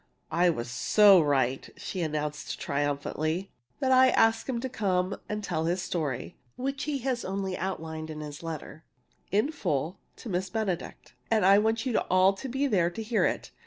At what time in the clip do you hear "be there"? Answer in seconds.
12.49-12.89